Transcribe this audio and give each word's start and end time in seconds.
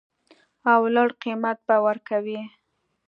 او 0.71 0.81
لوړ 0.93 1.09
قیمت 1.23 1.57
به 1.67 1.75
ورکوي 1.85 2.41